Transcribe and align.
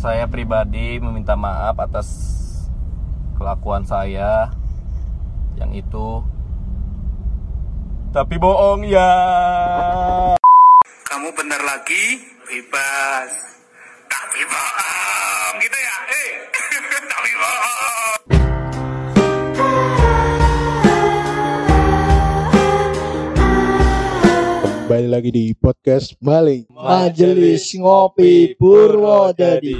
saya 0.00 0.24
pribadi 0.24 0.96
meminta 0.96 1.36
maaf 1.36 1.76
atas 1.76 2.08
kelakuan 3.36 3.84
saya 3.84 4.48
yang 5.60 5.76
itu. 5.76 6.24
Tapi 8.08 8.40
bohong 8.40 8.88
ya. 8.88 9.12
Kamu 11.04 11.28
benar 11.36 11.60
lagi 11.68 12.16
bebas. 12.48 13.30
Tapi 14.08 14.40
bohong 14.48 15.54
gitu 15.60 15.78
ya. 15.78 15.96
Eh, 16.08 16.30
tapi 17.12 17.30
bohong. 17.36 17.99
Lagi 25.20 25.36
di 25.36 25.52
podcast 25.52 26.16
Maling. 26.24 26.64
Majelis 26.72 27.76
Ngopi 27.76 28.56
Purwodadi. 28.56 29.76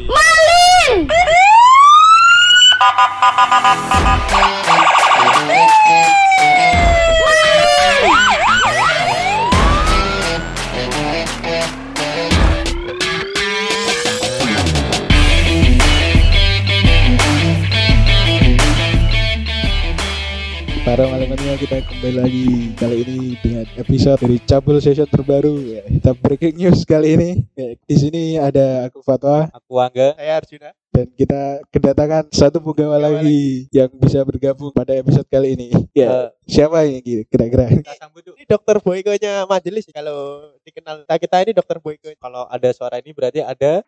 Para 20.91 21.06
malamnya 21.06 21.55
kita 21.55 21.86
kembali 21.86 22.19
lagi 22.19 22.46
kali 22.74 22.96
ini 23.06 23.19
dengan 23.38 23.62
episode 23.78 24.27
dari 24.27 24.42
Cabul 24.42 24.83
Session 24.83 25.06
terbaru. 25.06 25.55
Ya, 25.62 25.86
kita 25.86 26.10
breaking 26.19 26.58
news 26.58 26.82
kali 26.82 27.14
ini. 27.14 27.30
Ya, 27.55 27.78
di 27.78 27.94
sini 27.94 28.34
ada 28.42 28.91
aku 28.91 28.98
Fatwa 28.98 29.47
Aku 29.55 29.78
Angga. 29.78 30.19
Saya 30.19 30.42
Arjuna. 30.42 30.74
dan 30.91 31.06
kita 31.14 31.62
kedatangan 31.70 32.27
satu 32.34 32.58
penggawa 32.58 32.98
lagi 32.98 33.70
yang 33.70 33.86
bisa 34.02 34.27
bergabung 34.27 34.74
pada 34.74 34.98
episode 34.98 35.30
kali 35.30 35.55
ini. 35.55 35.70
Ya, 35.94 36.34
siapa 36.42 36.82
ini 36.82 37.22
kira-kira? 37.22 37.70
Kita 37.70 37.94
sambut 37.94 38.27
dulu. 38.27 38.34
Ini 38.34 38.50
dokter 38.50 38.82
Boyko-nya 38.82 39.47
majelis 39.47 39.86
kalau 39.94 40.42
dikenal 40.66 41.06
kita, 41.06 41.14
kita 41.22 41.36
ini 41.47 41.52
dokter 41.54 41.78
Boyko. 41.78 42.10
Kalau 42.19 42.50
ada 42.50 42.69
suara 42.75 42.98
ini 42.98 43.14
berarti 43.14 43.47
ada 43.47 43.86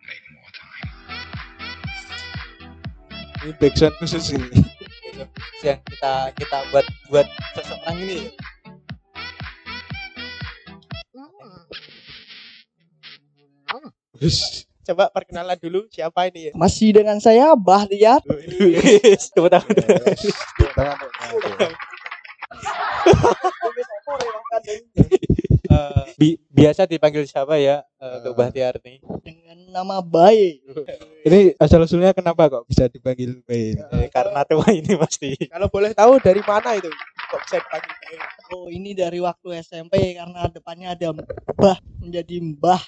Ini 3.43 3.59
backsound 3.59 3.99
khusus 3.99 4.39
ini. 4.39 4.82
Yang 5.63 5.79
kita 5.85 6.13
kita 6.35 6.59
buat 6.71 6.87
buat 7.11 7.27
seseorang 7.55 7.97
ini. 8.03 8.19
Terus 14.19 14.67
Coba 14.83 15.07
perkenalan 15.15 15.55
dulu 15.63 15.87
siapa 15.95 16.27
ini 16.27 16.51
ya? 16.51 16.53
Masih 16.59 16.91
dengan 16.91 17.15
saya 17.23 17.55
Bahliat. 17.55 18.27
Tangan. 20.75 20.99
Eh, 25.73 26.05
bi- 26.19 26.41
biasa 26.51 26.85
dipanggil 26.91 27.25
siapa 27.25 27.57
ya 27.63 27.87
eh, 27.97 28.13
untuk 28.21 28.35
Bahtiar 28.35 28.77
nih? 28.83 28.99
Nama 29.73 30.05
Bayi. 30.05 30.61
Ini 31.25 31.57
asal 31.57 31.81
usulnya 31.83 32.13
kenapa 32.13 32.53
kok 32.53 32.69
bisa 32.69 32.87
dipanggil 32.93 33.41
Bayi? 33.49 33.75
Eh, 33.81 34.09
karena 34.13 34.45
tua 34.45 34.69
ini 34.69 34.93
pasti. 35.01 35.33
Kalau 35.49 35.73
boleh 35.73 35.97
tahu 35.97 36.21
dari 36.21 36.45
mana 36.45 36.77
itu? 36.77 36.93
Kok 37.33 37.41
bisa 37.49 37.57
dipanggil 37.59 37.95
Boy? 37.97 38.17
Oh 38.53 38.69
ini 38.69 38.93
dari 38.93 39.17
waktu 39.17 39.65
SMP 39.65 40.13
karena 40.13 40.45
depannya 40.53 40.93
ada 40.93 41.17
Mbah 41.17 41.81
menjadi 42.05 42.37
Mbah. 42.37 42.83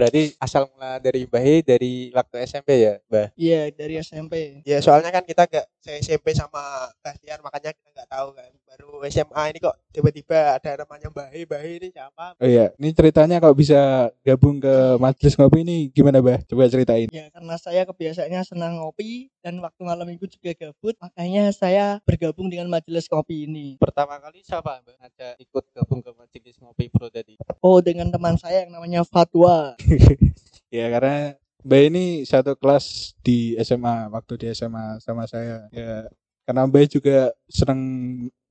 Berarti 0.00 0.32
asal 0.40 0.64
mula 0.72 0.96
dari 0.96 1.28
Bahi 1.28 1.60
dari 1.60 2.08
waktu 2.16 2.40
SMP 2.48 2.80
ya, 2.80 2.96
Bah. 3.04 3.28
Iya 3.36 3.68
dari 3.68 4.00
SMP. 4.00 4.64
Ya 4.64 4.80
soalnya 4.80 5.12
kan 5.12 5.28
kita 5.28 5.44
gak 5.44 5.68
saya 5.76 6.00
SMP 6.00 6.32
sama 6.32 6.88
Bastian 7.04 7.44
makanya 7.44 7.76
kita 7.76 7.88
nggak 7.92 8.08
tahu 8.08 8.28
kan. 8.32 8.48
Baru 8.64 9.04
SMA 9.12 9.42
ini 9.52 9.58
kok 9.60 9.76
tiba-tiba 9.92 10.56
ada 10.56 10.70
namanya 10.80 11.12
Bahi. 11.12 11.44
Bahi 11.44 11.72
ini 11.84 11.88
siapa? 11.92 12.32
Oh 12.40 12.48
iya, 12.48 12.72
ini 12.80 12.96
ceritanya 12.96 13.36
kok 13.44 13.52
bisa 13.52 14.08
gabung 14.24 14.56
ke 14.56 14.96
majelis 14.96 15.36
ngopi 15.36 15.68
ini 15.68 15.92
gimana, 15.92 16.24
Bah? 16.24 16.40
Coba 16.48 16.64
ceritain. 16.72 17.12
Ya 17.12 17.28
karena 17.28 17.60
saya 17.60 17.84
kebiasaannya 17.84 18.40
senang 18.48 18.80
ngopi 18.80 19.28
dan 19.44 19.60
waktu 19.60 19.80
malam 19.84 20.08
minggu 20.08 20.24
juga 20.32 20.56
gabut, 20.56 20.96
makanya 20.96 21.52
saya 21.52 22.00
bergabung 22.08 22.48
dengan 22.48 22.72
majelis 22.72 23.04
kopi 23.04 23.44
ini. 23.44 23.76
Pertama 23.76 24.16
kali 24.16 24.40
siapa, 24.40 24.80
Bah? 24.80 24.96
Ngajak 24.96 25.44
ikut 25.44 25.64
gabung 25.76 26.00
ke 26.00 26.10
Majelis 26.16 26.56
Ngopi 26.60 26.86
Pro 26.92 27.08
tadi. 27.10 27.34
Oh 27.64 27.82
dengan 27.82 28.08
teman 28.12 28.36
saya 28.38 28.64
yang 28.64 28.72
namanya 28.76 29.02
Fatwa. 29.02 29.74
Ya 30.70 30.86
karena 30.86 31.34
Mbak 31.66 31.82
ini 31.92 32.04
satu 32.24 32.54
kelas 32.56 33.12
di 33.20 33.58
SMA 33.60 34.08
waktu 34.14 34.32
di 34.38 34.46
SMA 34.54 35.02
sama 35.02 35.26
saya. 35.26 35.66
Ya 35.74 36.06
karena 36.46 36.64
Mbak 36.70 36.84
juga 36.94 37.34
seneng 37.50 37.80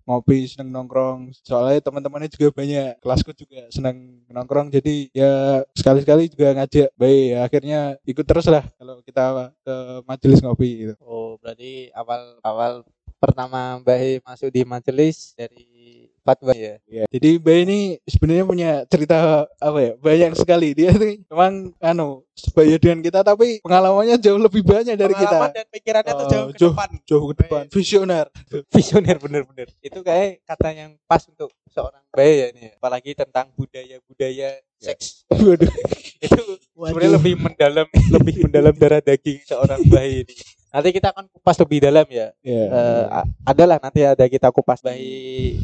ngopi, 0.04 0.52
seneng 0.52 0.70
nongkrong. 0.70 1.32
Soalnya 1.42 1.80
teman-temannya 1.80 2.30
juga 2.30 2.52
banyak. 2.52 3.00
Kelasku 3.00 3.32
juga 3.34 3.66
seneng 3.72 4.20
nongkrong. 4.30 4.68
Jadi 4.70 5.10
ya 5.16 5.64
sekali-sekali 5.74 6.28
juga 6.28 6.60
ngajak 6.60 6.92
Mbak. 7.00 7.14
Ya 7.32 7.40
akhirnya 7.48 7.80
ikut 8.04 8.26
terus 8.28 8.46
lah 8.52 8.68
kalau 8.76 9.00
kita 9.02 9.56
ke 9.64 9.76
majelis 10.06 10.44
ngopi 10.44 10.70
gitu. 10.86 10.94
Oh, 11.02 11.40
berarti 11.40 11.90
awal 11.96 12.36
awal 12.44 12.74
pertama 13.18 13.80
Mbak 13.80 14.28
masuk 14.28 14.52
di 14.52 14.62
majelis 14.68 15.34
dari 15.40 16.09
Fatwa 16.30 16.54
ya. 16.54 16.78
Ya, 16.86 17.04
jadi 17.08 17.30
Mbak 17.38 17.58
ini 17.60 17.80
sebenarnya 18.04 18.46
punya 18.46 18.70
cerita 18.86 19.18
apa 19.52 19.80
ya 19.80 19.92
banyak 19.96 20.32
sekali 20.36 20.70
dia 20.72 20.94
tuh 20.94 21.18
memang 21.26 21.54
anu 21.80 22.22
sebaya 22.34 22.78
dengan 22.78 23.02
kita 23.02 23.20
tapi 23.22 23.58
pengalamannya 23.60 24.16
jauh 24.16 24.38
lebih 24.38 24.62
banyak 24.62 24.94
dari 24.94 25.12
Pengalaman 25.12 25.50
kita 25.50 25.56
dan 25.56 25.66
pikirannya 25.68 26.12
tuh 26.12 26.18
Oh, 26.20 26.30
jauh 26.30 26.46
ke 26.46 26.54
jauh- 26.56 26.70
depan. 26.72 26.90
jauh 27.04 27.26
ke 27.26 27.36
depan 27.40 27.64
visioner 27.68 28.26
Visioner 28.70 29.18
bener-bener. 29.18 29.68
Itu 29.80 30.00
kayak 30.00 30.46
kata 30.46 30.70
yang 30.72 30.92
pas 31.04 31.26
untuk 31.26 31.50
seorang 31.68 32.06
Mbak 32.08 32.22
He 32.22 32.34
ya 32.36 32.48
ini. 32.48 32.62
ya. 32.64 32.72
Apalagi 32.78 33.12
tentang 33.14 33.50
budaya-budaya 33.54 34.50
seks. 34.78 35.26
waduh 35.28 35.66
Itu 36.20 36.42
sebenarnya 36.70 37.12
lebih 37.16 37.34
mendalam 37.36 37.88
lebih 37.90 38.36
mendalam 38.44 38.76
darah 38.76 39.00
daging 39.00 39.42
seorang 39.42 39.82
He 39.82 40.22
ini. 40.22 40.36
Nanti 40.70 40.90
kita 40.92 41.10
akan 41.10 41.26
kupas 41.28 41.58
lebih 41.58 41.82
dalam 41.82 42.06
ya. 42.06 42.30
ya 42.40 42.64
Eh, 42.70 43.06
a- 43.10 43.26
adalah 43.44 43.78
nanti 43.80 44.06
ada 44.06 44.22
kita 44.24 44.48
kupas 44.50 44.86
He 44.86 45.58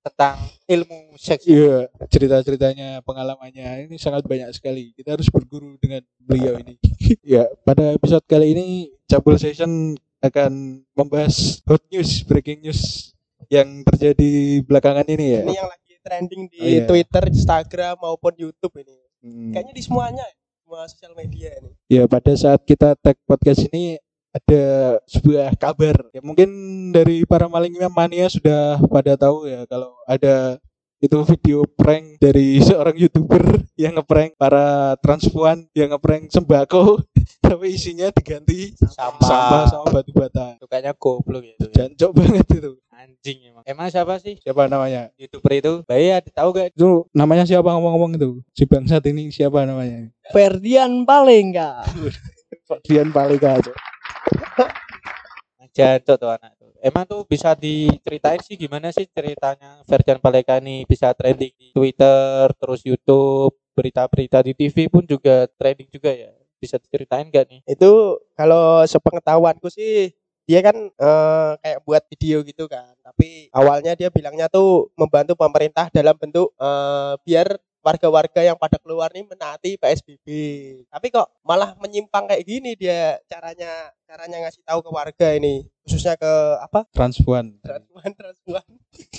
tentang 0.00 0.40
ilmu 0.64 1.14
seks. 1.20 1.44
Iya, 1.44 1.88
cerita-ceritanya, 2.08 3.04
pengalamannya 3.04 3.88
ini 3.88 3.96
sangat 4.00 4.24
banyak 4.24 4.48
sekali. 4.56 4.96
Kita 4.96 5.16
harus 5.16 5.28
berguru 5.28 5.76
dengan 5.76 6.00
beliau 6.16 6.56
ini. 6.56 6.80
ya, 7.36 7.44
pada 7.64 7.92
episode 7.92 8.24
kali 8.24 8.56
ini 8.56 8.66
Cabul 9.04 9.36
Session 9.36 9.96
akan 10.20 10.84
membahas 10.96 11.60
hot 11.64 11.84
news, 11.92 12.24
breaking 12.24 12.64
news 12.64 13.12
yang 13.52 13.84
terjadi 13.84 14.60
belakangan 14.64 15.04
ini 15.08 15.26
ya. 15.36 15.42
Ini 15.44 15.56
yang 15.56 15.68
lagi 15.68 15.92
trending 16.00 16.42
di 16.48 16.60
Oh, 16.60 16.68
iya. 16.68 16.84
Twitter, 16.88 17.22
Instagram 17.28 17.94
maupun 18.00 18.32
YouTube 18.36 18.74
ini. 18.80 18.96
Hmm. 19.20 19.52
Kayaknya 19.52 19.72
di 19.76 19.82
semuanya, 19.84 20.24
ya, 20.24 20.36
semua 20.64 20.80
sosial 20.88 21.12
media 21.16 21.50
ini. 21.60 21.70
Ya, 21.92 22.02
pada 22.08 22.32
saat 22.36 22.60
kita 22.64 22.96
tag 22.96 23.16
podcast 23.28 23.68
ini 23.68 24.00
ada 24.30 24.64
sebuah 25.10 25.58
kabar. 25.58 26.06
Ya 26.14 26.22
mungkin 26.22 26.48
dari 26.94 27.26
para 27.26 27.50
malingnya 27.50 27.90
mania 27.90 28.30
sudah 28.30 28.78
pada 28.86 29.18
tahu 29.18 29.50
ya 29.50 29.66
kalau 29.66 29.94
ada 30.06 30.58
itu 31.00 31.16
video 31.24 31.64
prank 31.64 32.20
dari 32.20 32.60
seorang 32.66 32.92
youtuber 32.94 33.64
yang 33.74 33.96
ngeprank 33.96 34.36
para 34.36 34.94
transpuan 35.00 35.64
yang 35.72 35.96
ngeprank 35.96 36.28
sembako 36.28 37.00
tapi 37.44 37.72
isinya 37.72 38.12
diganti 38.12 38.76
Sampah. 38.76 39.24
sampah 39.24 39.62
sama 39.66 39.86
batu 39.90 40.12
bata. 40.12 40.60
Itu 40.60 40.68
kayaknya 40.68 40.92
goblok 40.94 41.42
ya 41.42 41.54
itu. 41.56 41.66
ya. 41.72 41.74
Jancok 41.88 42.10
banget 42.14 42.46
itu. 42.60 42.72
Anjing 42.92 43.38
emang. 43.48 43.64
Emang 43.64 43.88
siapa 43.88 44.20
sih 44.20 44.36
Siapa 44.44 44.68
namanya? 44.68 45.08
youtuber 45.16 45.56
itu? 45.56 45.72
Bayi 45.88 46.12
ada 46.12 46.28
tahu 46.28 46.52
gak? 46.52 46.76
Itu 46.76 47.08
namanya 47.16 47.48
siapa 47.48 47.72
ngomong-ngomong 47.72 48.20
itu? 48.20 48.30
Si 48.52 48.68
bangsat 48.68 49.00
ini 49.08 49.32
siapa 49.32 49.64
namanya? 49.64 50.12
Ferdian 50.28 51.08
paling 51.08 51.56
enggak. 51.56 51.88
Dian 52.86 53.10
Palika 53.10 53.58
Jancok 55.80 56.16
tuh 56.20 56.30
anak 56.30 56.52
tuh. 56.60 56.70
Emang 56.80 57.04
tuh 57.04 57.20
bisa 57.28 57.52
diceritain 57.56 58.40
sih 58.40 58.56
gimana 58.56 58.88
sih 58.92 59.04
ceritanya 59.08 59.84
Ferdian 59.84 60.20
Paleka 60.20 60.60
ini 60.60 60.84
bisa 60.88 61.12
trending 61.12 61.52
di 61.56 61.68
Twitter, 61.76 62.48
terus 62.56 62.80
YouTube, 62.84 63.52
berita-berita 63.76 64.40
di 64.44 64.52
TV 64.56 64.88
pun 64.88 65.04
juga 65.04 65.44
trending 65.60 65.88
juga 65.92 66.12
ya. 66.12 66.32
Bisa 66.60 66.76
diceritain 66.76 67.28
gak 67.32 67.48
nih? 67.48 67.60
itu 67.64 68.20
kalau 68.36 68.84
sepengetahuanku 68.84 69.72
sih 69.72 70.12
dia 70.44 70.60
kan 70.66 70.74
eh, 70.76 71.52
kayak 71.62 71.80
buat 71.86 72.02
video 72.10 72.42
gitu 72.42 72.66
kan 72.66 72.90
tapi 73.06 73.46
awalnya 73.54 73.94
dia 73.94 74.10
bilangnya 74.10 74.50
tuh 74.50 74.90
membantu 74.98 75.38
pemerintah 75.38 75.86
dalam 75.94 76.18
bentuk 76.18 76.50
eh, 76.58 77.14
biar 77.22 77.54
warga-warga 77.80 78.44
yang 78.44 78.56
pada 78.60 78.76
keluar 78.76 79.08
nih 79.12 79.24
menaati 79.24 79.80
PSBB 79.80 80.26
tapi 80.92 81.06
kok 81.08 81.28
malah 81.40 81.72
menyimpang 81.80 82.28
kayak 82.28 82.44
gini 82.44 82.76
dia 82.76 83.16
caranya 83.24 83.90
caranya 84.04 84.36
ngasih 84.46 84.62
tahu 84.64 84.80
ke 84.84 84.90
warga 84.92 85.28
ini 85.32 85.64
khususnya 85.84 86.14
ke 86.14 86.32
apa? 86.60 86.86
Transpuan. 86.92 87.56
transpuan 87.64 88.10
transpuan 88.12 88.64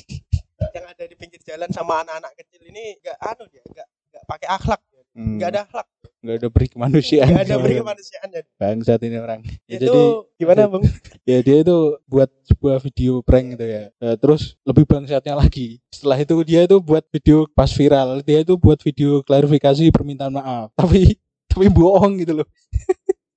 yang 0.77 0.85
ada 0.87 1.03
di 1.03 1.15
pinggir 1.17 1.41
jalan 1.41 1.67
sama 1.73 2.05
anak-anak 2.05 2.31
kecil 2.37 2.61
ini 2.69 2.95
nggak 3.01 3.17
anu 3.17 3.43
dia 3.49 3.65
nggak 3.65 3.87
nggak 4.13 4.23
pakai 4.29 4.47
akhlak 4.47 4.81
Hmm. 5.11 5.35
nggak 5.37 5.49
ada 5.51 5.61
akhlak 5.67 5.87
nggak 6.21 6.37
ada 6.37 6.47
beri 6.53 6.67
kemanusiaan 6.69 7.33
Gak 7.35 7.45
ada 7.49 7.57
beri 7.57 7.75
kemanusiaan 7.81 8.29
ya. 8.29 8.41
bangsat 8.61 9.01
ini 9.01 9.17
orang. 9.17 9.41
Ya, 9.65 9.81
Itu 9.81 9.85
jadi 9.89 10.01
gimana 10.37 10.61
bang? 10.71 10.83
ya 11.25 11.37
dia 11.41 11.57
itu 11.65 11.77
buat 12.05 12.29
sebuah 12.45 12.77
video 12.85 13.13
prank 13.25 13.57
gitu 13.57 13.65
ya. 13.65 13.83
Eh, 13.89 14.15
terus 14.21 14.53
lebih 14.61 14.85
bangsatnya 14.85 15.33
lagi. 15.33 15.81
Setelah 15.89 16.21
itu 16.21 16.35
dia 16.45 16.61
itu 16.69 16.77
buat 16.77 17.01
video 17.09 17.49
pas 17.57 17.73
viral. 17.73 18.21
Dia 18.21 18.45
itu 18.45 18.53
buat 18.53 18.77
video 18.85 19.25
klarifikasi 19.25 19.89
permintaan 19.89 20.37
maaf. 20.37 20.69
Tapi 20.79 21.17
tapi 21.49 21.67
bohong 21.67 22.21
gitu 22.21 22.45
loh. 22.45 22.47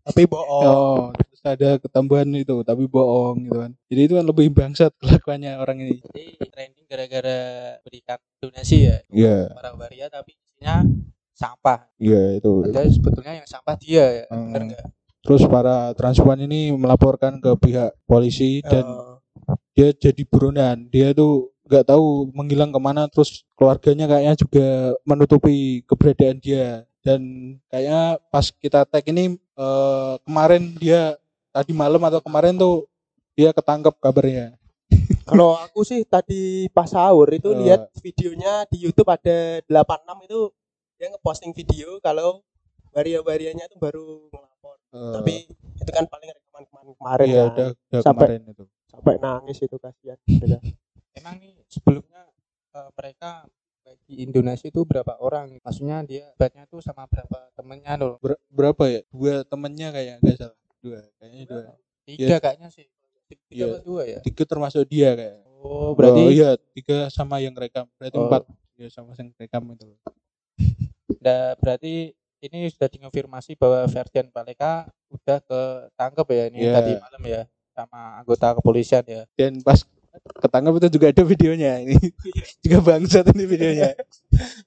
Tapi 0.05 0.29
bohong. 0.29 0.62
oh 0.69 1.05
terus 1.17 1.41
ada 1.43 1.81
ketambahan 1.81 2.29
itu. 2.37 2.61
Tapi 2.61 2.85
bohong 2.85 3.49
gitu 3.49 3.59
kan. 3.65 3.73
Jadi 3.88 4.00
itu 4.05 4.15
kan 4.21 4.25
lebih 4.29 4.47
bangsat 4.53 4.93
kelakuannya 5.00 5.56
orang 5.56 5.81
ini. 5.81 6.05
Jadi 6.05 6.25
trending 6.53 6.85
gara-gara 6.85 7.41
berikan 7.81 8.21
donasi 8.44 8.93
ya. 8.93 8.97
Iya. 9.09 9.56
Para 9.56 9.73
waria 9.73 10.12
tapi 10.12 10.37
isinya 10.37 10.85
sampah. 11.34 11.90
iya 11.98 12.38
itu 12.38 12.62
Padahal 12.64 12.88
sebetulnya 12.88 13.32
yang 13.42 13.48
sampah 13.48 13.75
dia 13.76 14.04
ya. 14.22 14.25
Hmm. 14.31 14.54
Nggak? 14.54 14.86
terus 15.25 15.40
para 15.48 15.96
transpuan 15.96 16.36
ini 16.38 16.69
melaporkan 16.70 17.40
ke 17.40 17.56
pihak 17.56 17.96
polisi 18.04 18.60
dan 18.60 18.84
Eh, 18.84 19.16
dia 19.75 19.88
jadi 19.90 20.22
buronan 20.25 20.84
dia 20.88 21.10
tuh 21.10 21.48
nggak 21.64 21.88
tahu 21.88 22.28
menghilang 22.31 22.69
ke 22.69 22.76
mana 22.78 23.08
terus 23.08 23.40
keluarganya 23.56 24.04
kayaknya 24.04 24.36
juga 24.36 24.69
menutupi 25.02 25.81
keberadaan 25.88 26.36
dia 26.38 26.84
dan 27.00 27.20
kayaknya 27.66 28.20
pas 28.28 28.52
kita 28.52 28.84
tag 28.84 29.04
ini 29.08 29.34
eh, 29.34 30.14
kemarin 30.22 30.76
dia 30.76 31.16
tadi 31.50 31.72
malam 31.72 32.04
atau 32.04 32.20
kemarin 32.20 32.54
tuh 32.54 32.84
dia 33.32 33.50
ketangkep 33.50 33.96
kabarnya 33.98 34.54
Kalau 35.25 35.56
aku 35.56 35.88
sih 35.88 36.04
tadi 36.04 36.69
pas 36.69 36.84
sahur 36.87 37.32
itu 37.32 37.48
Eh. 37.48 37.58
lihat 37.64 37.88
videonya 37.96 38.69
di 38.69 38.84
YouTube 38.84 39.08
ada 39.08 39.64
86 39.64 40.28
itu 40.28 40.40
dia 40.94 41.06
ngeposting 41.08 41.50
video 41.50 41.99
kalau 41.99 42.41
waria-warianya 42.91 43.67
itu 43.67 43.76
baru 43.76 44.29
ngelapor. 44.29 44.76
Eh, 44.88 45.12
Tapi 45.12 45.35
itu 45.76 45.91
kan 45.91 46.06
paling 46.06 46.29
rekaman 46.31 46.62
kemarin 46.64 46.91
kemarin 46.94 47.26
iya 47.26 47.35
ya. 47.35 47.44
udah, 47.44 47.69
udah 47.75 48.00
Sampai- 48.00 48.29
kemarin 48.31 48.43
itu 48.49 48.64
Sampai 48.87 49.14
nangis 49.19 49.58
itu 49.58 49.76
kasihan. 49.76 50.19
Emang 51.14 51.35
nih 51.37 51.55
sebelumnya 51.67 52.23
eh, 52.73 52.88
mereka 52.93 53.31
bagi 53.82 54.14
Indonesia 54.19 54.64
itu 54.64 54.81
berapa 54.82 55.19
orang? 55.19 55.58
Maksudnya 55.61 56.00
dia 56.02 56.31
batnya 56.35 56.64
tuh 56.64 56.79
sama 56.79 57.05
berapa 57.05 57.50
temennya 57.52 57.94
loh? 57.97 58.17
Ber- 58.19 58.40
berapa 58.49 58.82
ya 58.88 59.00
dua 59.08 59.43
temennya 59.43 59.90
kayak 59.90 60.14
nggak 60.20 60.37
salah 60.37 60.58
dua 60.79 61.00
kayaknya 61.19 61.43
dua 61.44 61.62
Tiga 62.05 62.37
kayaknya 62.38 62.69
sih. 62.69 62.87
Tiga 63.25 63.50
Iya. 63.50 63.64
apa 63.67 63.79
dua 63.82 64.02
ya? 64.05 64.19
tiga 64.20 64.44
termasuk 64.44 64.85
dia 64.85 65.11
kayak 65.12 65.37
Oh 65.58 65.97
berarti 65.97 66.20
oh, 66.20 66.29
iya 66.29 66.50
tiga 66.70 67.08
sama 67.08 67.40
yang 67.40 67.56
rekam 67.56 67.88
berarti 67.97 68.14
Oh. 68.14 68.29
empat 68.29 68.44
ya 68.76 68.87
sama 68.88 69.17
yang 69.17 69.32
rekam 69.35 69.64
itu 69.73 69.97
Nah, 71.25 71.56
berarti 71.56 72.12
ini 72.38 72.69
sudah 72.69 72.87
dikonfirmasi 72.87 73.56
bahwa 73.56 73.88
Ferdian 73.88 74.29
Paleka 74.29 74.85
udah 75.09 75.38
ketangkep 75.41 76.26
ya 76.29 76.44
ini 76.53 76.59
Iya. 76.61 76.73
tadi 76.76 76.93
malam 77.00 77.23
ya 77.25 77.41
sama 77.73 78.00
anggota 78.21 78.53
kepolisian 78.55 79.03
ya. 79.03 79.23
dan 79.35 79.59
pas 79.59 79.81
ketangkap 80.37 80.79
itu 80.79 80.88
juga 80.93 81.06
ada 81.11 81.25
videonya 81.25 81.73
ini 81.81 81.97
juga 82.62 82.79
bangsat 82.85 83.32
ini 83.32 83.44
videonya 83.44 83.97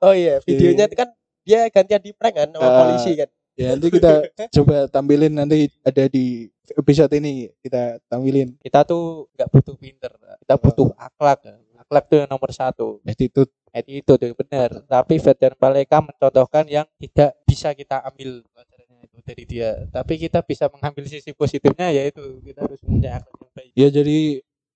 Oh 0.02 0.12
iya, 0.12 0.42
videonya 0.42 0.90
itu 0.90 0.98
kan 0.98 1.10
dia 1.46 1.70
gantian 1.70 2.02
di 2.02 2.12
prank 2.12 2.36
kan 2.36 2.50
sama 2.50 2.66
Ah. 2.66 2.78
polisi 2.84 3.14
kan. 3.14 3.30
ya 3.54 3.74
nanti 3.74 3.88
kita 3.90 4.12
coba 4.52 4.86
tampilin 4.88 5.34
nanti 5.34 5.66
ada 5.82 6.04
di 6.06 6.46
episode 6.74 7.10
ini 7.14 7.48
kita 7.58 8.02
tampilin 8.06 8.54
Kita 8.60 8.84
tuh 8.84 9.30
nggak 9.34 9.50
butuh 9.50 9.76
pinter, 9.78 10.12
kita 10.42 10.56
butuh 10.58 10.88
akhlak. 10.94 11.40
Akhlak 11.80 12.04
tuh 12.06 12.18
yang 12.20 12.28
nomor 12.28 12.52
satu. 12.52 13.00
attitude 13.02 13.48
Itu 13.86 14.18
benar. 14.34 14.70
Tapi 14.88 15.22
Ferdian 15.22 15.54
Paleka 15.54 16.02
mencontohkan 16.02 16.66
yang 16.66 16.88
tidak 16.98 17.38
bisa 17.46 17.76
kita 17.78 18.02
ambil 18.02 18.42
pelajarannya 18.50 18.98
itu 19.06 19.18
dari 19.22 19.44
dia. 19.46 19.70
Tapi 19.92 20.18
kita 20.18 20.42
bisa 20.42 20.66
mengambil 20.74 21.06
sisi 21.06 21.36
positifnya 21.36 21.94
yaitu 21.94 22.42
kita 22.42 22.66
harus 22.66 22.80
punya 22.82 23.22
akhlak 23.22 23.38
yang 23.38 23.52
baik. 23.54 23.72
ya 23.78 23.88
jadi 23.92 24.20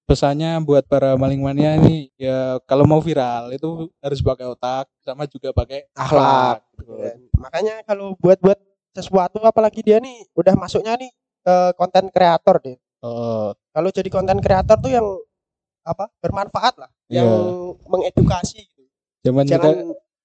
pesannya 0.06 0.52
buat 0.68 0.84
para 0.86 1.16
maling 1.16 1.40
mania 1.40 1.80
ini 1.80 2.12
ya 2.20 2.60
kalau 2.68 2.84
mau 2.84 3.00
viral 3.00 3.48
itu 3.56 3.88
harus 4.04 4.20
pakai 4.20 4.44
otak 4.44 4.92
sama 5.00 5.24
juga 5.24 5.56
pakai 5.56 5.88
akhlak 5.96 6.68
Dan 6.84 7.16
makanya 7.40 7.76
kalau 7.88 8.20
buat-buat 8.20 8.60
sesuatu 8.92 9.40
apalagi 9.40 9.80
dia 9.80 10.04
nih 10.04 10.28
udah 10.36 10.52
masuknya 10.60 11.00
nih 11.00 11.08
ke 11.42 11.56
konten 11.80 12.12
kreator 12.12 12.60
deh. 12.60 12.76
Oh, 13.02 13.56
Kalau 13.72 13.90
jadi 13.90 14.10
konten 14.12 14.38
kreator 14.44 14.78
tuh 14.78 14.92
yang 14.92 15.08
apa? 15.82 16.06
bermanfaat 16.22 16.78
lah, 16.78 16.92
Iya. 17.10 17.26
yang 17.26 17.30
mengedukasi 17.90 18.62
gitu. 18.62 18.71
Zaman 19.22 19.46
Jangan 19.46 19.62
kita 19.64 19.70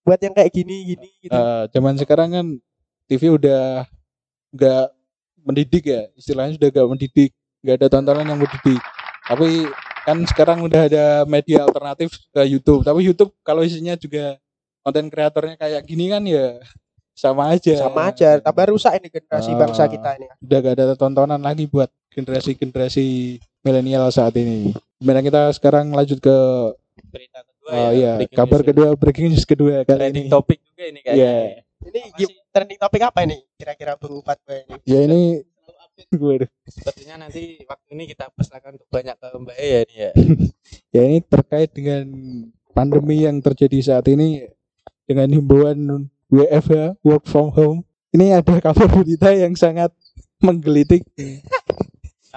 buat 0.02 0.20
yang 0.20 0.34
kayak 0.34 0.50
gini 0.50 0.76
gini 0.88 1.08
gitu. 1.20 1.30
eh, 1.30 1.62
zaman 1.68 1.94
sekarang 1.96 2.28
kan 2.30 2.46
TV 3.06 3.22
udah 3.28 3.84
nggak 4.50 4.84
mendidik 5.42 5.84
ya 5.84 6.02
istilahnya 6.14 6.54
sudah 6.54 6.68
nggak 6.68 6.88
mendidik 6.88 7.30
nggak 7.60 7.76
ada 7.76 7.88
tontonan 7.88 8.24
yang 8.24 8.38
mendidik 8.38 8.80
tapi 9.22 9.66
kan 10.00 10.22
sekarang 10.24 10.62
udah 10.62 10.86
ada 10.86 11.04
media 11.24 11.62
alternatif 11.62 12.14
ke 12.30 12.42
YouTube 12.44 12.82
tapi 12.82 13.02
YouTube 13.02 13.34
kalau 13.42 13.60
isinya 13.60 13.94
juga 13.94 14.38
konten 14.80 15.06
kreatornya 15.06 15.56
kayak 15.56 15.82
gini 15.82 16.06
kan 16.08 16.22
ya 16.22 16.62
sama 17.16 17.48
aja 17.50 17.74
Sama 17.80 18.12
aja, 18.12 18.38
tambah 18.38 18.70
rusak 18.70 18.92
ini 18.94 19.08
generasi 19.08 19.50
Ah. 19.50 19.58
bangsa 19.58 19.88
kita 19.88 20.10
ini. 20.14 20.26
udah 20.38 20.58
gak 20.60 20.74
ada 20.76 20.94
tontonan 20.94 21.40
lagi 21.40 21.64
buat 21.64 21.88
generasi-generasi 22.12 23.06
milenial 23.60 24.06
saat 24.08 24.36
ini 24.36 24.70
gimana 24.96 25.20
kita 25.20 25.50
sekarang 25.50 25.90
lanjut 25.90 26.16
ke 26.18 26.36
Berita 27.06 27.40
kedua 27.66 27.74
oh 27.82 27.90
ya. 27.90 28.14
iya 28.22 28.28
kabar 28.30 28.60
news 28.62 28.66
ya. 28.66 28.68
kedua 28.70 28.88
breaking 28.94 29.26
news 29.34 29.46
kedua 29.46 29.74
kali 29.82 29.98
Trending 29.98 30.26
ini 30.26 30.32
topik 30.32 30.58
juga 30.62 30.84
ini 30.86 31.00
kayaknya. 31.02 31.18
Iya. 31.18 31.36
Ini 31.86 32.00
Apa 32.00 32.16
gim- 32.16 32.30
sih? 32.30 32.38
trending 32.54 32.78
topik 32.78 33.02
apa 33.02 33.18
ini? 33.26 33.38
Kira-kira 33.58 33.92
Bung 33.98 34.22
Fatwa 34.22 34.54
ini. 34.54 34.74
ya 34.86 34.98
ini 35.02 35.20
gue 36.12 36.44
Sepertinya 36.68 37.24
nanti 37.24 37.56
waktu 37.64 37.88
ini 37.96 38.04
kita 38.12 38.28
persilakan 38.30 38.76
untuk 38.76 38.88
banyak 38.92 39.16
ke 39.16 39.26
Mbak 39.32 39.56
E 39.56 39.66
ya 39.66 39.80
ini 39.82 39.94
ya. 39.96 40.10
ya 40.94 41.02
ini 41.08 41.18
terkait 41.24 41.70
dengan 41.72 42.04
pandemi 42.70 43.24
yang 43.24 43.40
terjadi 43.40 43.78
saat 43.80 44.06
ini 44.12 44.44
dengan 45.08 45.28
himbauan 45.32 46.04
WFH 46.28 47.00
work 47.00 47.24
from 47.24 47.48
home 47.48 47.78
ini 48.12 48.36
ada 48.36 48.60
kabar 48.60 48.88
berita 48.92 49.32
yang 49.32 49.56
sangat 49.56 49.88
menggelitik 50.44 51.00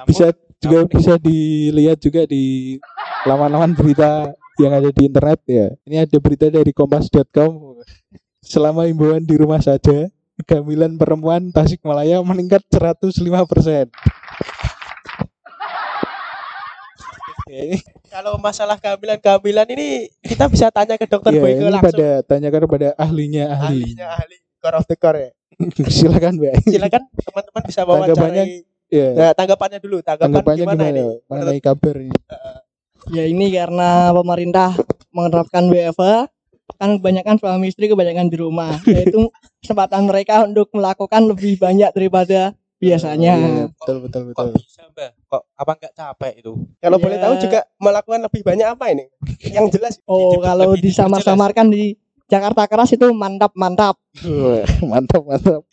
bisa 0.07 0.31
juga 0.59 0.87
bisa 0.87 1.13
dilihat 1.19 1.99
juga 1.99 2.23
di 2.23 2.79
laman-laman 3.27 3.75
berita 3.75 4.31
yang 4.59 4.73
ada 4.73 4.89
di 4.89 5.01
internet 5.03 5.39
ya 5.45 5.67
ini 5.83 5.95
ada 5.97 6.17
berita 6.17 6.47
dari 6.47 6.69
kompas.com 6.69 7.79
selama 8.39 8.83
himbauan 8.83 9.21
di 9.21 9.35
rumah 9.35 9.59
saja 9.59 10.11
kehamilan 10.41 10.95
perempuan 10.95 11.47
Tasikmalaya 11.49 12.19
meningkat 12.21 12.63
105 12.69 13.15
persen 13.45 13.87
ya, 17.45 17.61
ini 17.65 17.79
Kalau 18.09 18.35
masalah 18.37 18.75
kehamilan-kehamilan 18.75 19.67
ini 19.69 19.87
kita 20.19 20.45
bisa 20.45 20.67
tanya 20.69 20.97
ke 20.97 21.05
dokter 21.05 21.29
Ya, 21.29 21.39
Boyke 21.39 21.61
langsung. 21.63 21.93
pada 21.93 22.07
tanyakan 22.25 22.65
pada 22.65 22.89
ahlinya 22.95 23.53
ahli. 23.53 23.85
Ahlinya 23.85 24.07
ahli 24.11 24.35
core 24.57 24.75
of 24.75 24.85
the 24.85 24.97
core 24.97 25.19
ya. 25.19 25.31
Silakan, 25.93 26.33
Mbak. 26.35 26.53
Silakan 26.65 27.01
teman-teman 27.15 27.61
bisa 27.63 27.81
Tanggapannya- 27.81 28.47
wawancarai. 28.49 28.65
Ya, 28.89 29.07
Nah, 29.13 29.31
tanggapannya 29.37 29.77
dulu. 29.77 30.01
Tanggapan 30.01 30.41
tanggapannya 30.41 30.57
gimana, 30.65 30.83
gimana? 30.83 30.89
ini? 30.89 31.03
Mengenai 31.29 31.61
kabar 31.61 31.95
ini. 31.95 32.17
Ya 33.07 33.23
ini 33.23 33.49
karena 33.49 34.11
pemerintah 34.11 34.75
menerapkan 35.09 35.65
WFH 35.65 36.27
kan 36.77 36.95
kebanyakan 36.95 37.35
suami 37.35 37.65
istri 37.67 37.87
kebanyakan 37.87 38.27
di 38.27 38.37
rumah 38.37 38.77
yaitu 38.87 39.31
kesempatan 39.59 40.05
mereka 40.05 40.45
untuk 40.45 40.69
melakukan 40.71 41.25
lebih 41.25 41.57
banyak 41.57 41.89
daripada 41.89 42.53
biasanya. 42.77 43.33
Iya, 43.35 43.63
betul 43.73 43.97
betul 44.01 44.21
kok 44.29 44.31
betul. 44.31 44.49
bisa 44.55 44.81
Mbak? 44.87 45.11
Kok 45.27 45.41
apa 45.53 45.71
nggak 45.75 45.93
capek 45.93 46.33
itu? 46.37 46.51
Kalau 46.77 46.95
Ya. 46.95 47.03
boleh 47.03 47.17
tahu 47.17 47.33
juga 47.39 47.59
melakukan 47.75 48.19
lebih 48.21 48.41
banyak 48.41 48.67
apa 48.69 48.85
ini? 48.89 49.05
Yang 49.41 49.65
jelas 49.75 49.93
Oh 50.05 50.37
Lebih- 50.37 50.43
kalau 50.45 50.69
disamar-samarkan 50.77 51.67
di 51.67 51.97
Jakarta 52.29 52.69
keras 52.69 52.93
itu 52.93 53.09
mantap 53.09 53.51
mantap. 53.53 53.97
Mantap 54.85 55.25
mantap. 55.25 55.65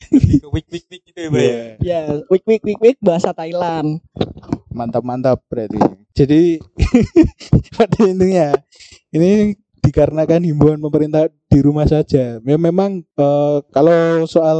Week 0.48 0.66
week 0.66 0.86
week 0.88 1.02
gitu 1.04 1.18
ya 1.20 1.28
Mbak. 1.28 1.38
ya? 1.38 1.52
Iya, 1.52 1.68
Ya 1.78 2.00
week 2.26 2.44
week 2.48 2.62
week 2.64 2.80
week 2.80 2.98
bahasa 2.98 3.30
Thailand. 3.30 4.00
mantap 4.72 5.04
mantap 5.04 5.38
berarti. 5.46 5.76
Jadi 6.16 6.56
pada 7.76 8.00
intinya 8.08 8.56
ini 9.12 9.52
dikarenakan 9.84 10.42
himbauan 10.48 10.80
pemerintah 10.80 11.28
di 11.52 11.58
rumah 11.60 11.84
saja. 11.84 12.40
Ya, 12.40 12.56
memang 12.56 13.04
eh, 13.04 13.58
kalau 13.68 14.24
soal 14.24 14.58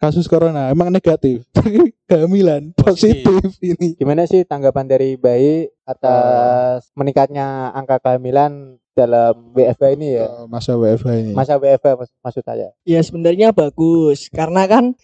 kasus 0.00 0.30
corona 0.30 0.72
emang 0.72 0.88
negatif, 0.88 1.44
tapi 1.56 1.92
kehamilan 2.08 2.72
Positif. 2.72 3.28
positif 3.28 3.52
ini. 3.60 3.94
Gimana 4.00 4.24
sih 4.24 4.48
tanggapan 4.48 4.88
dari 4.88 5.20
Bayi 5.20 5.68
atas 5.84 6.88
meningkatnya 6.96 7.74
angka 7.76 8.00
kehamilan 8.00 8.80
dalam 8.98 9.54
WFH 9.54 9.84
ini 9.94 10.08
ya? 10.12 10.26
Eh, 10.26 10.46
masa 10.46 10.74
WFH 10.74 11.08
ini. 11.14 11.32
Masa 11.32 11.54
WFH 11.54 11.86
mas- 11.94 12.14
maksud 12.18 12.42
saya. 12.42 12.74
Ya 12.82 12.98
sebenarnya 12.98 13.48
bagus 13.50 14.26
karena 14.28 14.66
kan 14.66 14.98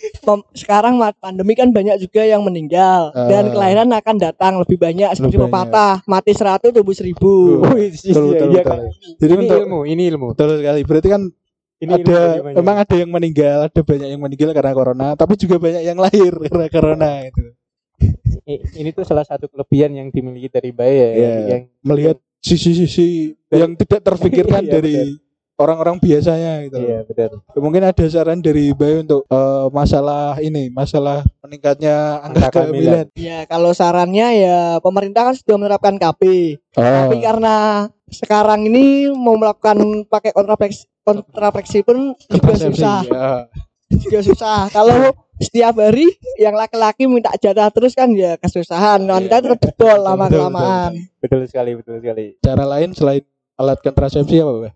sekarang 0.50 0.98
pandemi 1.14 1.54
kan 1.54 1.70
banyak 1.70 1.94
juga 1.98 2.22
yang 2.22 2.42
meninggal 2.42 3.14
dan 3.14 3.48
Eh. 3.48 3.52
kelahiran 3.52 3.88
akan 3.88 4.16
datang 4.18 4.52
lebih 4.56 4.74
banyak 4.76 5.06
seperti 5.12 5.36
Lebih 5.36 5.46
pepatah 5.46 6.02
mati 6.04 6.32
seratus 6.32 6.70
tumbuh 6.70 6.90
seribu. 6.92 7.62
Betul, 7.62 8.34
betul, 8.34 8.48
iya 8.50 8.60
betul. 8.60 8.66
kan? 8.66 8.78
Jadi 9.14 9.32
ini 9.32 9.42
untuk 9.44 9.58
ilmu, 9.60 9.80
ini 9.84 10.02
ilmu. 10.08 10.26
betul 10.30 10.58
sekali. 10.58 10.82
Berarti 10.82 11.08
kan 11.08 11.22
Ini 11.74 11.90
ada 11.92 12.20
memang 12.54 12.76
ada 12.80 12.94
yang 12.96 13.10
meninggal, 13.10 13.58
ada 13.66 13.80
banyak 13.82 14.08
yang 14.08 14.18
meninggal 14.18 14.50
karena 14.50 14.72
corona, 14.72 15.08
tapi 15.14 15.36
juga 15.36 15.58
banyak 15.58 15.82
yang 15.84 15.98
lahir 15.98 16.32
karena 16.32 16.66
corona 16.70 17.10
itu. 17.22 17.44
Ini 18.74 18.90
tuh 18.90 19.04
salah 19.04 19.22
satu 19.22 19.48
kelebihan 19.48 19.92
yang 19.92 20.08
dimiliki 20.08 20.48
dari 20.48 20.70
Bayi 20.70 20.96
ya, 20.96 21.08
Iya. 21.10 21.32
yang 21.46 21.62
Melihat 21.82 22.16
sisi-sisi 22.44 23.32
yang 23.48 23.72
tidak 23.72 24.04
terfikirkan 24.04 24.60
Iya, 24.68 24.72
dari 24.76 24.96
orang-orang 25.56 25.96
biasanya 26.02 26.66
gitu. 26.68 26.76
loh. 26.76 26.84
iya 26.84 26.98
benar. 27.06 27.30
Mungkin 27.56 27.82
ada 27.86 28.04
saran 28.10 28.44
dari 28.44 28.74
Bayu 28.76 29.06
untuk 29.06 29.22
eh, 29.24 29.66
masalah 29.72 30.36
ini, 30.42 30.68
masalah 30.68 31.24
meningkatnya 31.40 32.20
angka 32.20 32.52
Angka 32.52 32.60
kehamilan. 32.68 33.06
Ya 33.16 33.48
kalau 33.48 33.70
sarannya 33.72 34.28
ya 34.44 34.58
pemerintah 34.84 35.30
kan 35.32 35.34
sudah 35.38 35.56
menerapkan 35.56 35.96
KP. 35.96 36.22
Oh. 36.76 36.82
Tapi 36.82 37.16
karena 37.24 37.88
sekarang 38.12 38.68
ini 38.68 39.08
mau 39.14 39.40
melakukan 39.40 40.04
pakai 40.10 40.36
kontrafleksi 40.36 40.84
kontrafleksi 41.04 41.78
pun 41.84 42.16
juga 42.32 42.54
susah, 42.56 43.00
ya. 43.04 43.44
Juga 43.96 44.20
susah. 44.20 44.68
Kalau 44.68 45.12
setiap 45.36 45.74
hari 45.76 46.06
yang 46.36 46.54
laki-laki 46.54 47.04
minta 47.04 47.34
jatah 47.36 47.68
terus 47.68 47.92
kan 47.92 48.10
ya 48.10 48.34
kesusahan. 48.36 49.02
Wanita 49.02 49.40
tetap 49.40 49.58
jebol 49.60 49.98
lama 49.98 50.26
kelamaan. 50.26 50.92
Betul 51.18 51.44
sekali, 51.44 51.74
betul 51.74 51.98
sekali. 51.98 52.38
Cara 52.38 52.64
lain 52.64 52.92
selain 52.92 53.22
alat 53.54 53.78
kontrasepsi 53.78 54.38
apa, 54.38 54.52
Bah? 54.60 54.74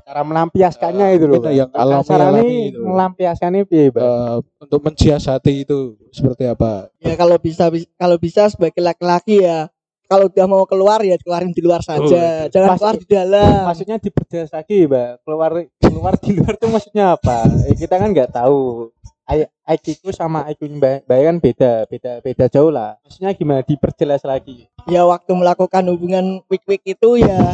Cara 0.00 0.24
melampiaskannya 0.24 1.06
itu 1.12 1.26
loh. 1.26 1.44
Yang 1.44 1.68
alami- 1.70 2.06
Cara 2.06 2.24
alami 2.26 2.40
ini 2.42 2.56
itu. 2.72 2.80
melampiaskannya 2.80 3.62
piye? 3.62 3.86
Eh, 3.90 4.36
untuk 4.58 4.80
mensiasati 4.80 5.52
itu 5.62 5.78
seperti 6.08 6.48
apa? 6.48 6.88
Ya 6.96 7.12
kalau 7.12 7.36
bisa 7.36 7.68
bis- 7.68 7.92
kalau 7.94 8.16
bisa 8.16 8.48
sebagai 8.48 8.80
laki-laki 8.80 9.44
ya 9.44 9.68
kalau 10.08 10.26
udah 10.26 10.46
mau 10.48 10.64
keluar 10.64 10.98
ya 11.00 11.14
keluarin 11.14 11.52
di 11.52 11.60
luar 11.60 11.84
saja. 11.84 12.48
Jangan 12.48 12.68
Pas- 12.72 12.78
keluar 12.80 12.96
di 12.96 13.06
dalam. 13.06 13.68
Maksudnya 13.68 13.96
diperjelas 13.96 14.50
lagi, 14.50 14.88
Mbak. 14.88 15.10
Keluar 15.22 15.50
keluar 15.78 16.14
di 16.16 16.30
luar 16.34 16.54
tuh 16.56 16.68
maksudnya 16.68 17.14
apa? 17.14 17.44
Eh, 17.68 17.76
kita 17.76 17.94
kan 17.94 18.08
nggak 18.08 18.32
tahu. 18.32 18.88
IQ 19.68 20.00
ku 20.00 20.08
sama 20.08 20.48
IQ 20.48 20.72
Mbak 20.72 21.04
Mbak 21.04 21.18
kan 21.20 21.36
beda, 21.36 21.72
beda 21.84 22.12
beda 22.18 22.44
jauh 22.48 22.72
lah. 22.72 22.96
Maksudnya 23.04 23.36
gimana? 23.36 23.60
Diperjelas 23.60 24.24
lagi. 24.24 24.64
Ya 24.88 25.04
waktu 25.04 25.28
melakukan 25.30 25.84
hubungan 25.86 26.40
week-week 26.48 26.80
itu 26.88 27.20
ya 27.20 27.52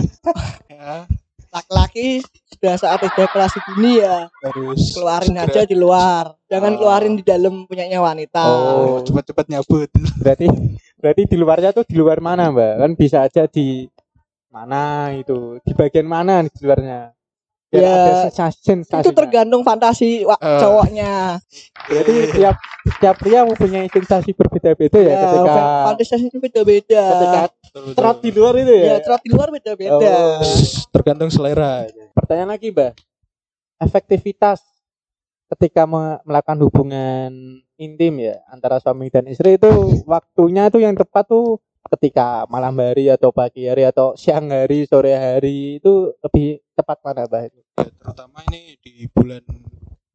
Ya, 0.71 1.03
laki-laki 1.51 2.23
sudah 2.47 2.79
saat 2.79 3.03
ejakulasi 3.03 3.59
dini 3.67 3.99
ya 3.99 4.31
harus 4.41 4.95
keluarin 4.95 5.35
segera- 5.35 5.51
aja 5.51 5.61
di 5.65 5.75
luar 5.75 6.25
jangan 6.47 6.73
Oh. 6.75 6.79
keluarin 6.79 7.15
di 7.15 7.25
dalam 7.25 7.67
punyanya 7.67 7.99
wanita 7.99 8.43
Oh. 8.43 9.03
cepat-cepat 9.03 9.47
nyabut. 9.49 9.91
Berarti 10.15 10.47
berarti 11.05 11.29
di 11.29 11.37
luarnya 11.37 11.77
tuh 11.77 11.85
di 11.85 12.01
luar 12.01 12.25
mana, 12.25 12.49
Mbak? 12.49 12.73
Kan 12.81 12.91
bisa 12.97 13.29
aja 13.29 13.45
di 13.45 13.85
mana 14.49 15.13
itu, 15.13 15.61
di 15.61 15.77
bagian 15.77 16.09
mana 16.09 16.41
di 16.49 16.61
luarnya. 16.65 17.13
Biar 17.69 17.83
Ya, 17.83 17.91
ada 17.91 18.13
sensasi, 18.31 19.03
itu 19.03 19.11
tergantung 19.11 19.67
fantasi 19.67 20.23
Eh. 20.23 20.61
cowoknya 20.63 21.43
Berarti 21.91 22.15
tiap 22.39 22.57
tiap 23.03 23.17
pria 23.19 23.43
mempunyai 23.43 23.91
sensasi 23.91 24.31
berbeda-beda 24.31 24.95
ya, 24.95 25.11
ya 25.11 25.17
ketika 25.19 25.51
fa- 25.51 25.85
fantasi 25.91 26.31
itu 26.31 26.39
beda-beda 26.39 27.03
ketika 27.03 27.41
di 28.23 28.31
luar 28.31 28.55
itu 28.63 28.73
ya. 28.79 28.85
ya 28.87 28.97
trot 29.03 29.21
di 29.27 29.31
luar 29.35 29.49
beda-beda 29.51 29.91
Oh. 29.91 30.39
Tergantung 30.95 31.35
selera. 31.35 31.91
Pertanyaan 32.15 32.55
lagi, 32.55 32.71
Mbak. 32.71 32.95
Efektivitas 33.83 34.63
ketika 35.55 35.87
me- 35.87 36.21
melakukan 36.27 36.59
hubungan 36.67 37.31
intim 37.79 38.19
ya 38.19 38.43
antara 38.51 38.79
suami 38.83 39.11
dan 39.11 39.27
istri 39.31 39.55
itu 39.59 39.71
waktunya 40.07 40.71
tuh 40.71 40.83
yang 40.83 40.95
tepat 40.95 41.27
tuh 41.31 41.59
ketika 41.95 42.49
malam 42.49 42.75
hari 42.81 43.13
atau 43.13 43.29
pagi 43.31 43.69
hari 43.69 43.85
atau 43.85 44.17
siang 44.17 44.49
hari, 44.49 44.89
sore 44.89 45.13
hari 45.15 45.79
itu 45.79 46.17
lebih 46.25 46.65
tepat 46.73 46.99
mana, 47.05 47.29
Mbak? 47.29 47.43
Ya, 47.53 47.63
terutama 48.01 48.41
ini 48.51 48.81
di 48.81 49.05
bulan 49.13 49.45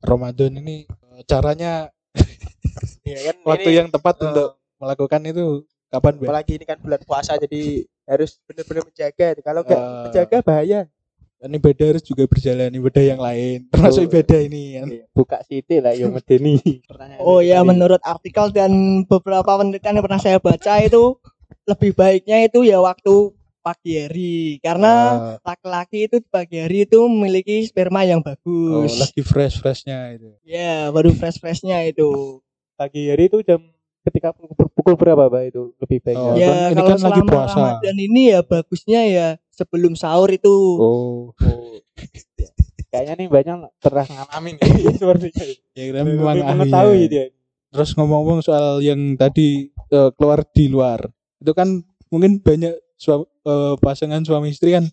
Ramadan 0.01 0.51
ini 0.59 0.89
eh, 0.89 1.21
caranya 1.29 1.93
ya 3.05 3.19
kan 3.31 3.35
waktu 3.45 3.69
ini, 3.69 3.77
yang 3.79 3.89
tepat 3.93 4.15
eh, 4.17 4.25
untuk 4.27 4.49
melakukan 4.81 5.21
itu 5.29 5.45
kapan, 5.93 6.13
Bah? 6.17 6.25
apalagi 6.25 6.51
ini 6.57 6.65
kan 6.65 6.77
bulan 6.81 7.01
puasa 7.05 7.37
jadi 7.37 7.85
harus 8.09 8.41
benar-benar 8.49 8.83
menjaga 8.89 9.27
kalau 9.45 9.61
nggak 9.61 9.77
Eh, 9.77 10.01
menjaga 10.09 10.37
bahaya 10.41 10.79
Kan 11.39 11.55
ibadah 11.55 11.85
harus 11.95 12.03
juga 12.03 12.27
berjalan 12.27 12.67
ibadah 12.67 12.99
yang 12.99 13.21
lain, 13.23 13.63
termasuk 13.71 14.03
Oh. 14.03 14.09
ibadah 14.11 14.39
ini 14.43 14.63
kan. 14.75 14.87
Buka 15.15 15.37
siti 15.47 15.79
lah 15.79 15.95
yang 15.95 16.11
medeni. 16.11 16.59
Oh 17.23 17.39
ya 17.39 17.63
menurut 17.63 18.03
artikel 18.03 18.51
dan 18.51 18.71
beberapa 19.07 19.47
penelitian 19.47 19.95
yang 19.95 20.03
pernah 20.03 20.19
saya 20.19 20.35
baca 20.35 20.83
itu 20.83 21.15
lebih 21.63 21.95
baiknya 21.95 22.43
itu 22.43 22.67
ya 22.67 22.83
waktu 22.83 23.31
pagi 23.59 23.93
hari 23.99 24.35
karena 24.59 24.93
Eh, 25.35 25.37
laki-laki 25.45 25.97
itu 26.07 26.15
di 26.19 26.27
pagi 26.27 26.57
hari 26.59 26.83
itu 26.83 26.99
memiliki 27.07 27.63
sperma 27.63 28.03
yang 28.03 28.19
oh, 28.19 28.27
bagus 28.35 28.99
lagi 28.99 29.21
fresh-freshnya 29.21 30.15
itu. 30.15 30.31
ya 30.43 30.89
baru 30.89 31.11
fresh-freshnya 31.11 31.87
itu 31.87 32.39
pagi 32.75 33.11
hari 33.11 33.27
itu 33.27 33.43
jam 33.43 33.59
ketika 34.09 34.29
pukul, 34.31 34.67
pukul 34.71 34.93
berapa, 34.95 35.25
Mbak 35.25 35.43
itu 35.47 35.61
lebih 35.77 35.97
baiknya? 36.01 36.21
Oh, 36.23 36.33
ya 36.33 36.47
kan 36.47 36.57
ini 36.65 36.75
kalau 36.75 36.89
kan 36.89 36.99
lagi 37.01 37.21
puasa. 37.23 37.55
Ramadan 37.55 37.97
ini 37.97 38.21
ya 38.27 38.39
bagusnya 38.41 39.01
ya 39.03 39.27
sebelum 39.49 39.93
sahur 39.93 40.29
itu 40.29 40.49
Oh, 40.75 41.31
Oh. 41.31 41.77
Kayaknya 42.89 43.13
nih 43.15 43.27
banyak 43.29 43.57
pernah 43.77 44.01
ngalamin 44.03 44.53
ya 44.57 44.91
sepertinya. 44.91 45.45
ya 45.71 45.83
kira 45.85 46.01
memang 46.01 46.25
mengetahui 46.33 46.99
ya. 46.99 47.07
dia. 47.07 47.25
Terus 47.69 47.93
ngomong-ngomong 47.93 48.41
soal 48.41 48.81
yang 48.81 48.97
tadi 49.13 49.69
eh, 49.69 50.09
keluar 50.13 50.41
di 50.43 50.65
luar, 50.65 51.05
itu 51.37 51.51
kan 51.51 51.69
mungkin 52.09 52.41
banyak 52.41 52.73
sua- 52.95 53.29
eh, 53.39 53.73
pasangan 53.77 54.21
suami 54.21 54.49
istri 54.49 54.73
kan 54.73 54.89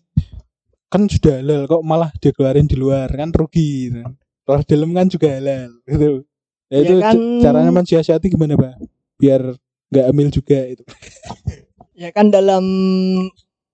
kan 0.87 1.03
sudah 1.03 1.41
halal 1.41 1.65
kok 1.65 1.81
malah 1.81 2.13
dikeluarin 2.15 2.63
di 2.63 2.73
luar 2.73 3.09
kan 3.09 3.27
rugi 3.29 3.89
gitu. 3.89 4.05
Keluar 4.41 4.61
dalam 4.63 4.89
kan 4.93 5.07
juga 5.07 5.27
halal 5.33 5.69
gitu. 5.83 6.21
Ya, 6.67 6.75
Ya 6.75 6.79
itu 6.83 6.93
kan- 6.99 7.41
caranya 7.41 7.71
mensiasati 7.71 8.27
gimana, 8.27 8.53
Pak? 8.53 8.75
Biar 9.17 9.41
nggak 9.87 10.05
ambil 10.07 10.27
juga 10.29 10.59
itu. 10.65 10.83
ya 12.01 12.09
kan 12.11 12.29
dalam 12.29 12.63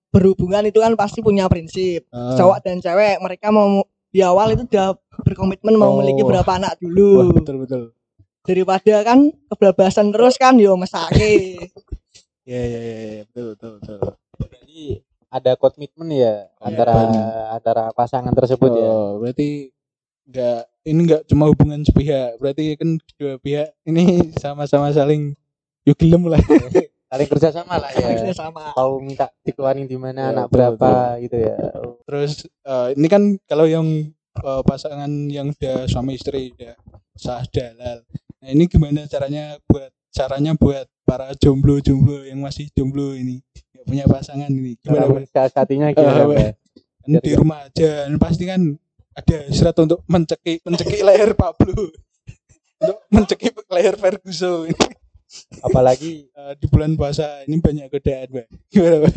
berhubungan 0.08 0.64
itu 0.64 0.78
kan 0.78 0.94
pasti 0.94 1.20
punya 1.20 1.44
prinsip 1.44 2.06
Ah. 2.08 2.32
cowok 2.34 2.58
dan 2.62 2.78
cewek 2.78 3.18
mereka 3.18 3.50
mau 3.50 3.82
di 4.08 4.22
awal 4.22 4.54
itu 4.54 4.62
udah 4.64 4.94
berkomitmen 5.20 5.74
mau 5.74 5.90
Oh. 5.90 5.94
memiliki 5.98 6.22
berapa 6.22 6.46
anak 6.48 6.72
Wah, 6.74 6.80
dulu 6.80 7.34
betul 7.34 7.56
betul. 7.60 7.82
daripada 8.40 9.02
kan 9.02 9.18
kebablasan 9.48 10.08
terus 10.08 10.36
kan 10.36 10.54
yo 10.54 10.74
mesake 10.74 11.58
Ya 12.44 12.60
ya 12.60 12.76
ya, 12.78 12.96
ya, 13.10 13.22
betul 13.26 13.56
betul 13.56 13.70
betul. 13.80 13.98
Jadi 14.38 15.00
ada 15.28 15.56
komitmen 15.56 16.08
ya 16.12 16.52
antara 16.58 16.92
Komitmen. 16.92 17.24
antara 17.50 17.84
pasangan 17.90 18.30
tersebut 18.30 18.68
ya. 18.70 18.84
Oh, 18.84 19.16
berarti 19.16 19.72
nggak 20.24 20.60
ini 20.84 21.00
nggak 21.08 21.22
cuma 21.28 21.48
hubungan 21.48 21.80
sepihak, 21.84 22.36
berarti 22.40 22.76
kan 22.76 22.96
kedua 23.12 23.36
pihak 23.40 23.72
ini 23.84 24.32
sama-sama 24.40 24.92
saling 24.92 25.36
yuk 25.84 25.96
gelem 26.00 26.28
lah. 26.28 26.40
Saling 27.14 27.30
kerja 27.30 27.54
sama 27.54 27.78
lah 27.78 27.94
ya. 27.94 28.34
Sama 28.34 28.74
Tahu 28.74 28.98
minta 28.98 29.30
dikeluarin 29.46 29.86
di 29.86 29.94
mana 29.94 30.18
Ya, 30.18 30.28
anak 30.34 30.50
betul, 30.50 30.74
berapa 30.74 30.90
gitu 31.22 31.36
ya. 31.46 31.56
Terus 32.10 32.32
eh, 32.50 32.88
ini 32.98 33.06
kan 33.06 33.38
kalau 33.46 33.70
yang 33.70 33.86
eh, 34.34 34.62
pasangan 34.66 35.30
yang 35.30 35.54
udah 35.54 35.86
suami 35.86 36.18
istri 36.18 36.50
udah 36.58 36.74
sah 37.14 37.46
udah 37.46 37.66
halal. 37.70 37.98
Nah, 38.42 38.48
ini 38.50 38.66
gimana 38.66 39.06
caranya 39.06 39.62
buat 39.70 39.94
caranya 40.10 40.58
buat 40.58 40.90
para 41.06 41.30
jomblo-jomblo 41.38 42.26
yang 42.26 42.42
masih 42.42 42.66
jomblo 42.74 43.14
ini 43.14 43.38
nggak 43.70 43.84
punya 43.86 44.04
pasangan 44.10 44.50
ini 44.50 44.74
Cara 44.82 45.06
gimana 45.06 45.06
mensiasatinya 45.22 45.86
Eh, 45.86 45.94
gimana? 45.94 46.22
Mbak? 46.34 46.52
Kan 47.04 47.10
di 47.22 47.32
rumah 47.38 47.58
aja 47.68 47.90
dan 48.10 48.16
pasti 48.18 48.42
kan 48.48 48.60
ada 49.14 49.36
hasrat 49.46 49.76
untuk 49.78 50.00
mencekik 50.04 50.58
mencekik 50.62 51.00
leher 51.00 51.30
Pablo 51.32 51.90
untuk 52.76 52.98
mencekik 53.08 53.54
leher 53.68 53.94
Ferguson 53.94 54.70
Apalagi 55.60 56.30
Eh, 56.30 56.54
di 56.54 56.66
bulan 56.68 56.94
puasa 56.94 57.42
ini 57.42 57.58
banyak 57.58 57.88
godaan 57.88 58.28
Pak. 58.28 58.46
gimana 58.68 58.96
Pak? 59.02 59.14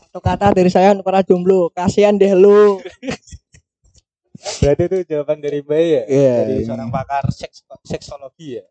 satu 0.00 0.20
kata 0.20 0.46
dari 0.50 0.66
saya 0.66 0.90
untuk 0.90 1.02
para 1.02 1.22
jomblo 1.22 1.70
kasihan 1.70 2.14
deh 2.14 2.32
lu 2.32 2.78
berarti 4.58 4.82
itu 4.86 4.96
jawaban 5.06 5.38
dari 5.38 5.60
Mbak 5.60 5.80
ya. 5.84 6.02
Iya, 6.08 6.34
dari 6.40 6.54
ini. 6.56 6.66
seorang 6.66 6.88
pakar 6.88 7.24
seks 7.28 7.60
seksologi 7.84 8.58
ya. 8.58 8.64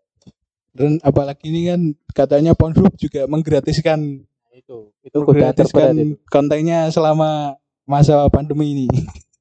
dan 0.72 0.98
apalagi 1.00 1.48
ini 1.48 1.62
kan 1.66 1.82
katanya 2.14 2.52
Pornhub 2.54 2.92
juga 2.96 3.24
menggratiskan 3.26 4.00
Nah, 4.20 4.56
itu 4.56 4.78
itu 5.02 5.16
menggratiskan 5.16 5.94
itu. 5.94 6.16
kontennya 6.26 6.90
selama 6.90 7.54
masa 7.86 8.26
pandemi 8.28 8.74
ini 8.74 8.88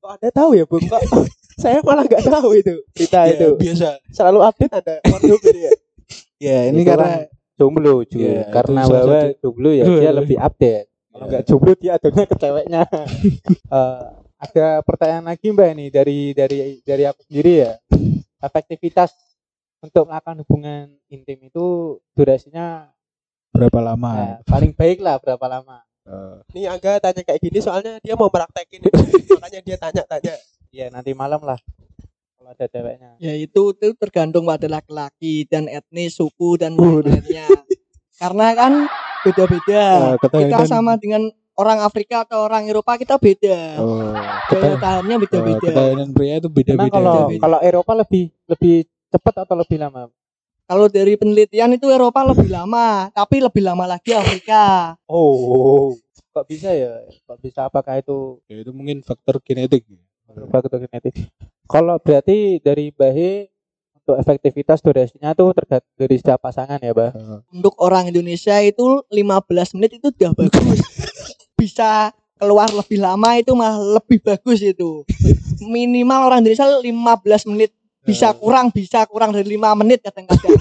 kok 0.09 0.17
ada 0.25 0.31
tahu 0.33 0.51
ya 0.57 0.65
bung 0.65 0.81
kok 0.89 1.03
saya 1.63 1.85
malah 1.85 2.09
nggak 2.09 2.25
tahu 2.25 2.57
itu 2.57 2.81
berita 2.97 3.29
Ya, 3.29 3.35
itu. 3.37 3.49
biasa. 3.61 3.89
Selalu 4.09 4.39
update 4.41 4.73
ada 4.73 4.95
Pornhub 5.05 5.43
ini 5.53 5.61
ya. 5.61 5.73
Ya 6.39 6.59
ini 6.73 6.81
Itu 6.81 6.89
karena 6.95 7.11
jomblo 7.61 7.95
juga 8.09 8.25
Iya, 8.25 8.43
karena 8.49 8.81
bahwa 8.89 9.21
jomblo 9.43 9.71
ya 9.77 9.85
dia 9.85 10.11
lebih 10.25 10.37
update. 10.41 10.87
Kalau 11.13 11.25
nggak 11.29 11.43
jomblo 11.45 11.73
dia 11.77 11.91
adanya 12.01 12.25
ke 12.25 12.35
ceweknya. 12.41 12.83
Eh, 13.69 14.05
ada 14.39 14.81
pertanyaan 14.87 15.35
lagi 15.35 15.51
mbak 15.53 15.69
ini 15.77 15.87
dari 15.93 16.33
dari 16.33 16.79
dari 16.81 17.05
aku 17.05 17.21
sendiri 17.29 17.53
ya. 17.69 17.73
Efektivitas 18.41 19.13
untuk 19.85 20.09
melakukan 20.09 20.41
hubungan 20.47 20.95
intim 21.11 21.43
itu 21.43 21.99
durasinya 22.17 22.89
berapa 23.53 23.83
lama? 23.83 24.11
Eh, 24.17 24.37
paling 24.47 24.73
baik 24.73 25.03
lah 25.05 25.19
berapa 25.21 25.43
lama 25.51 25.83
Eh, 26.09 26.37
ini 26.57 26.63
Angga 26.65 26.97
tanya 27.05 27.21
kayak 27.21 27.41
gini 27.45 27.59
soalnya 27.61 28.01
dia 28.01 28.17
mau 28.17 28.33
praktekin 28.33 28.81
makanya 29.37 29.61
dia 29.61 29.77
tanya-tanya 29.77 30.35
ya 30.73 30.89
nanti 30.89 31.13
malam 31.13 31.45
lah 31.45 31.61
kalau 32.49 32.57
ada 32.57 32.65
ceweknya. 32.65 33.11
Ya 33.21 33.37
itu 33.37 33.77
itu 33.77 33.93
tergantung 34.01 34.49
pada 34.49 34.65
laki-laki 34.73 35.45
dan 35.45 35.69
etnis, 35.69 36.17
suku 36.17 36.57
dan 36.57 36.73
Waduh. 36.81 37.05
lain-lainnya. 37.05 37.45
Karena 38.17 38.47
kan 38.57 38.73
beda-beda. 39.21 39.85
Eh, 39.85 40.17
Kita 40.17 40.27
ketahanan- 40.49 40.65
sama 40.65 40.93
dengan 40.97 41.29
orang 41.59 41.85
Afrika 41.85 42.25
atau 42.25 42.49
orang 42.49 42.65
Eropa 42.71 42.97
kita 42.97 43.21
beda. 43.21 43.77
Oh, 43.83 44.15
tahannya 44.81 45.17
oh, 45.19 45.21
beda-beda. 45.21 45.61
ketahanan 45.61 46.09
pria 46.17 46.41
itu 46.41 46.49
Emang 46.49 46.57
beda-beda. 46.57 46.95
kalau 46.95 47.19
kalau 47.37 47.59
Eropa 47.61 47.93
lebih 48.01 48.25
lebih 48.49 48.75
cepat 49.13 49.35
atau 49.45 49.55
lebih 49.59 49.77
lama? 49.77 50.09
Kalau 50.69 50.85
dari 50.93 51.17
penelitian 51.17 51.81
itu 51.81 51.89
Eropa 51.89 52.21
lebih 52.29 52.53
lama, 52.53 53.09
tapi 53.17 53.41
lebih 53.41 53.65
lama 53.65 53.89
lagi 53.89 54.13
Afrika. 54.13 54.93
Oh, 55.09 55.97
kok 56.29 56.45
bisa 56.45 56.69
ya? 56.77 57.09
Kok 57.25 57.41
bisa 57.41 57.73
apakah 57.73 57.97
itu 57.97 58.37
Ya, 58.53 58.61
itu 58.61 58.69
mungkin 58.77 59.01
faktor 59.01 59.41
genetik. 59.41 59.89
faktor 60.53 60.85
genetik? 60.85 61.17
Kalau 61.65 61.97
berarti 61.97 62.61
dari 62.61 62.93
Bahe 62.93 63.49
untuk 63.97 64.21
efektivitas 64.21 64.85
durasinya 64.85 65.33
tuh 65.33 65.57
tergantung 65.57 65.89
dari 65.97 66.21
setiap 66.21 66.45
pasangan 66.45 66.77
ya, 66.85 66.93
Bah. 66.93 67.17
Untuk 67.49 67.73
orang 67.81 68.13
Indonesia 68.13 68.61
itu 68.61 69.01
15 69.09 69.73
menit 69.73 69.97
itu 69.97 70.13
udah 70.13 70.37
bagus. 70.37 70.85
Bisa 71.61 72.13
keluar 72.37 72.69
lebih 72.77 73.01
lama 73.01 73.41
itu 73.41 73.57
malah 73.57 73.81
lebih 74.05 74.21
bagus 74.21 74.61
itu. 74.61 75.01
Minimal 75.65 76.29
orang 76.29 76.45
Indonesia 76.45 76.69
15 76.77 77.49
menit. 77.57 77.73
Bisa 78.09 78.33
kurang, 78.33 78.73
bisa 78.73 79.05
kurang 79.05 79.31
dari 79.31 79.45
5 79.47 79.77
menit 79.77 80.01
kadang-kadang. 80.01 80.57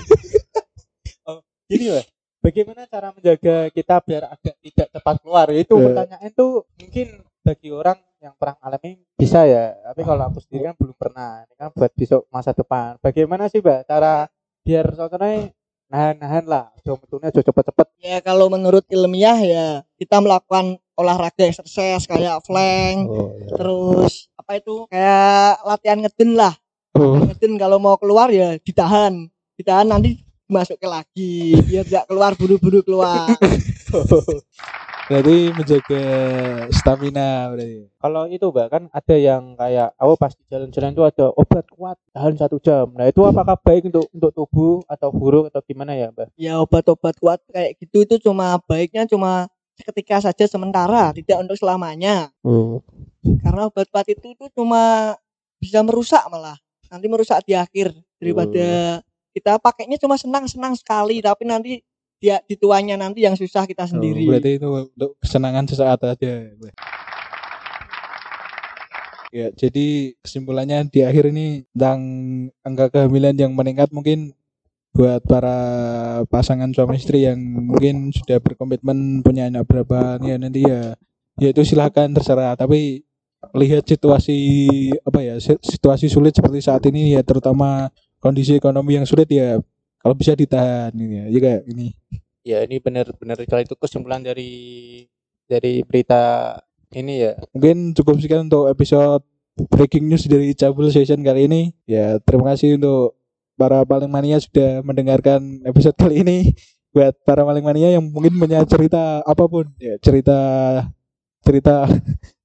Gini, 1.67 1.91
Bah. 1.91 2.05
Bagaimana 2.37 2.87
cara 2.87 3.11
menjaga 3.11 3.67
kita 3.75 3.99
biar 3.99 4.23
agak 4.31 4.55
tidak 4.63 4.87
cepat 4.87 5.15
keluar? 5.19 5.51
Itu 5.51 5.75
Ya. 5.75 5.83
pertanyaan 5.91 6.31
tuh 6.31 6.63
mungkin 6.79 7.07
bagi 7.43 7.69
orang 7.75 7.99
yang 8.23 8.31
pernah 8.39 8.55
alami 8.63 9.03
bisa 9.19 9.43
ya. 9.43 9.75
Tapi 9.83 10.01
kalau 10.01 10.23
aku 10.31 10.39
sendiri 10.39 10.71
kan 10.71 10.75
belum 10.79 10.95
pernah. 10.95 11.43
Ini 11.43 11.53
kan 11.59 11.69
buat 11.75 11.91
besok 11.91 12.23
masa 12.31 12.55
depan. 12.55 12.95
Bagaimana 13.03 13.51
sih, 13.51 13.59
Mbak? 13.59 13.83
Cara 13.83 14.31
biar 14.63 14.85
soalnya 14.95 15.51
nahan-nahan 15.87 16.45
lah. 16.47 16.65
Metune 16.87 17.27
aja 17.27 17.41
cepet-cepet. 17.43 17.87
Ya 17.99 18.23
kalau 18.23 18.47
menurut 18.47 18.87
ilmiah 18.87 19.35
ya 19.43 19.65
kita 19.99 20.23
melakukan 20.23 20.79
olahraga 20.95 21.43
exercise 21.45 22.07
kayak 22.07 22.47
flank, 22.47 23.11
Oh, 23.11 23.35
ya. 23.37 23.59
terus 23.59 24.31
apa 24.39 24.51
itu 24.55 24.87
kayak 24.87 25.67
latihan 25.67 25.99
ngeden 25.99 26.31
lah. 26.33 26.55
Oh, 26.96 27.20
kalau 27.60 27.77
mau 27.77 27.98
keluar 28.00 28.32
ya 28.32 28.56
ditahan, 28.62 29.27
ditahan 29.60 29.88
nanti 29.89 30.22
masuk 30.48 30.79
ke 30.79 30.88
lagi 30.88 31.60
biar 31.67 31.84
tidak 31.84 32.08
keluar 32.08 32.32
buru-buru 32.39 32.79
keluar. 32.79 33.27
berarti 35.08 35.56
menjaga 35.56 36.03
stamina 36.72 37.48
berarti. 37.51 37.88
Kalau 37.96 38.24
itu 38.27 38.46
Mbak 38.51 38.67
kan 38.67 38.84
ada 38.91 39.15
yang 39.15 39.56
kayak 39.56 39.96
aku 39.96 40.13
pas 40.20 40.36
di 40.36 40.44
jalan-jalan 40.51 40.91
itu 40.91 41.03
ada 41.08 41.25
obat 41.32 41.65
kuat 41.72 41.98
tahan 42.12 42.36
satu 42.36 42.60
jam. 42.60 42.91
Nah 42.91 43.08
itu 43.08 43.24
apakah 43.24 43.56
baik 43.56 43.88
untuk 43.88 44.08
untuk 44.12 44.32
tubuh 44.36 44.84
atau 44.88 45.10
buruk 45.12 45.48
atau 45.51 45.63
gimana 45.63 45.96
ya 45.96 46.12
Mbak? 46.12 46.36
ya 46.36 46.60
obat-obat 46.60 47.15
kuat 47.24 47.39
kayak 47.48 47.79
gitu 47.79 48.03
itu 48.03 48.15
cuma 48.27 48.60
baiknya 48.67 49.08
cuma 49.08 49.48
seketika 49.79 50.20
saja 50.27 50.44
sementara, 50.50 51.13
tidak 51.15 51.38
untuk 51.39 51.56
selamanya. 51.56 52.34
Karena 53.24 53.72
obat 53.72 53.88
kuat 53.88 54.08
itu 54.12 54.34
tuh 54.36 54.50
cuma 54.51 55.15
bisa 55.62 55.79
merusak 55.86 56.24
malah. 56.27 56.58
Nanti 56.88 57.06
merusak 57.08 57.44
di 57.44 57.53
akhir 57.53 57.91
daripada 58.17 59.00
kita 59.36 59.62
pakainya 59.62 60.01
cuma 60.01 60.17
senang-senang 60.17 60.74
sekali 60.74 61.22
tapi 61.22 61.46
nanti 61.46 61.86
dia 62.17 62.41
di 62.41 62.58
tuanya 62.58 62.98
nanti 62.98 63.22
yang 63.22 63.38
susah 63.38 63.70
kita 63.70 63.86
sendiri. 63.86 64.25
Oh, 64.25 64.34
berarti 64.34 64.51
itu 64.58 64.67
untuk 64.67 65.12
kesenangan 65.22 65.65
sesaat 65.70 66.00
aja. 66.01 66.32
Ya, 69.30 69.54
jadi 69.54 70.17
kesimpulannya 70.23 70.88
di 70.89 71.06
akhir 71.06 71.30
ini 71.30 71.67
tentang 71.76 72.02
angka 72.65 72.89
kehamilan 72.89 73.38
yang 73.38 73.54
meningkat 73.54 73.93
mungkin 73.93 74.34
buat 74.97 75.21
para 75.30 75.58
pasangan 76.26 76.73
suami 76.73 76.97
istri 76.97 77.30
yang 77.30 77.38
mungkin 77.38 78.10
sudah 78.10 78.41
berkomitmen 78.41 79.21
punya 79.21 79.45
anak 79.45 79.69
berapa 79.69 80.17
ya 80.26 80.41
nanti 80.41 80.65
ya 80.65 80.97
ya 81.38 81.54
itu 81.54 81.62
silakan 81.62 82.17
terserah 82.17 82.58
tapi 82.58 83.06
lihat 83.58 83.84
situasi 83.88 84.38
apa 85.04 85.20
ya 85.22 85.36
si- 85.41 85.60
situasi 85.62 86.08
sulit 86.08 86.34
seperti 86.38 86.60
saat 86.63 86.84
ini 86.88 87.17
ya 87.17 87.22
terutama 87.26 87.89
kondisi 88.22 88.56
ekonomi 88.58 88.98
yang 88.98 89.08
sulit 89.10 89.28
ya 89.30 89.60
kalau 90.02 90.15
bisa 90.15 90.34
ditahan 90.38 90.93
ini 90.96 91.15
ya, 91.22 91.26
ya 91.34 91.39
kayak 91.41 91.63
ini 91.74 91.88
Ya 92.48 92.63
ini 92.63 92.80
benar-benar 92.80 93.36
kalau 93.43 93.60
itu 93.60 93.76
kesimpulan 93.76 94.24
dari 94.24 95.04
dari 95.52 95.84
berita 95.84 96.56
ini 96.96 97.28
ya. 97.28 97.34
mungkin 97.52 97.91
cukup 97.91 98.20
sekian 98.24 98.48
untuk 98.48 98.72
episode 98.72 99.24
breaking 99.67 100.08
news 100.08 100.24
dari 100.30 100.54
Cabul 100.56 100.88
Session 100.93 101.20
kali 101.26 101.50
ini. 101.50 101.62
Ya, 101.89 102.22
terima 102.24 102.54
kasih 102.54 102.78
untuk 102.80 103.17
para 103.60 103.84
paling 103.84 104.08
mania 104.08 104.38
sudah 104.39 104.80
mendengarkan 104.86 105.65
episode 105.67 105.98
kali 106.00 106.24
ini. 106.24 106.38
Buat 106.96 107.20
para 107.28 107.43
paling 107.43 107.62
mania 107.65 108.00
yang 108.00 108.06
mungkin 108.08 108.39
punya 108.39 108.63
cerita 108.63 109.22
apa 109.28 109.43
pun, 109.46 109.67
ya 109.78 110.00
cerita 110.00 110.38
cerita 111.43 111.86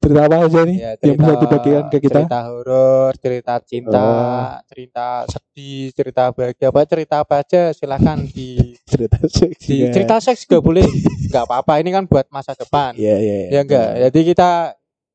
cerita 0.02 0.20
apa 0.20 0.36
aja 0.42 0.60
nih 0.62 0.76
Ya, 0.76 0.90
yang 1.00 1.16
bisa 1.16 1.32
dibagikan 1.38 1.84
ke 1.86 1.98
kita. 2.00 2.18
Cerita 2.20 2.40
horor, 2.44 3.10
cerita 3.16 3.54
cinta, 3.62 4.02
Oh. 4.02 4.46
cerita 4.66 5.06
sedih, 5.24 5.84
cerita 5.92 6.22
bahagia, 6.28 6.66
apa 6.68 6.80
cerita 6.84 7.16
apa 7.18 7.34
aja 7.38 7.62
silahkan 7.70 8.18
di, 8.28 8.74
Cerita 8.82 9.18
seks. 9.22 9.62
di 9.62 9.76
ya. 9.80 9.90
cerita 9.90 10.18
seks 10.18 10.42
juga 10.42 10.58
boleh, 10.60 10.84
nggak 11.24 11.44
apa-apa. 11.44 11.78
Ini 11.78 11.90
kan 11.92 12.04
buat 12.04 12.26
masa 12.28 12.52
depan. 12.52 12.92
Iya, 12.92 13.16
iya. 13.16 13.36
ya 13.48 13.60
enggak. 13.62 13.88
Jadi 14.02 14.20
kita 14.26 14.50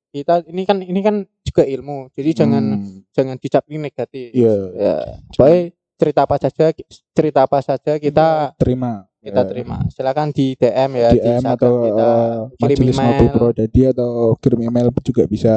kita 0.07 0.33
ini 0.47 0.63
kan 0.63 0.77
ini 0.79 0.99
kan 0.99 1.15
juga 1.43 1.63
ilmu. 1.63 2.09
Jadi 2.09 2.29
jangan 2.33 2.63
Hmm, 2.79 3.03
jangan 3.11 3.35
dicap 3.35 3.67
ini 3.67 3.77
negatif. 3.83 4.31
Iya, 4.31 4.55
Ya, 4.73 4.95
pokoknya 5.29 5.59
cerita 5.97 6.21
apa 6.23 6.35
saja 6.37 6.65
cerita 7.11 7.39
apa 7.43 7.59
saja 7.59 7.91
kita 7.97 8.55
terima. 8.55 9.05
Kita 9.27 9.41
Ya, 9.43 9.47
terima. 9.47 9.77
Silakan 9.91 10.27
di 10.31 10.55
DM 10.55 10.91
ya 10.93 11.09
DM 11.11 11.19
Instagram 11.37 11.53
atau 11.53 11.73
kita. 11.83 12.07
eh, 12.07 12.37
kirim 12.57 12.79
email. 12.87 13.27
Pro 13.29 13.49
Daddy 13.51 13.81
atau 13.85 14.09
kirim 14.39 14.61
email 14.63 14.87
juga 15.01 15.23
bisa. 15.25 15.55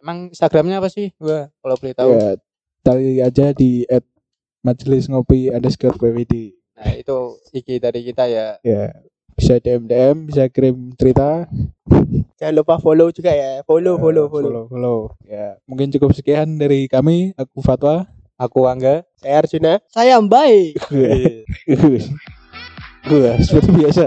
Emang 0.00 0.32
Instagramnya 0.32 0.80
apa 0.80 0.88
sih? 0.88 1.12
Gua 1.16 1.52
kalau 1.54 1.76
boleh 1.76 1.92
tahu. 1.92 2.10
Ya, 2.10 2.28
tali 2.80 3.20
aja 3.20 3.52
di 3.52 3.84
at 3.84 4.00
majelis 4.60 5.04
ngopi 5.06 5.48
underscore 5.48 5.94
PWD. 5.94 6.56
Nah, 6.80 6.96
itu 6.96 7.16
IG 7.52 7.76
dari 7.76 8.00
kita 8.02 8.24
ya. 8.24 8.56
Ya, 8.60 8.88
bisa 9.36 9.56
DM 9.56 9.84
DM, 9.84 10.16
bisa 10.24 10.48
kirim 10.48 10.96
cerita. 10.96 11.44
Jangan 12.40 12.54
lupa 12.56 12.80
follow 12.80 13.12
juga 13.12 13.28
ya. 13.30 13.60
Follow, 13.62 13.96
Eh, 13.96 14.00
follow, 14.00 14.24
follow. 14.28 14.48
follow, 14.48 14.64
follow. 14.66 14.98
Ya, 15.24 15.60
mungkin 15.68 15.92
cukup 15.92 16.16
sekian 16.16 16.56
dari 16.56 16.88
kami. 16.88 17.36
Aku 17.36 17.60
Fatwa. 17.60 18.08
Aku 18.40 18.64
Angga. 18.64 19.04
Saya 19.20 19.44
Arjuna. 19.44 19.84
Saya 19.92 20.16
baik. 20.24 20.80
Gua 23.08 23.38
seperti 23.44 23.70
biasa. 23.72 24.04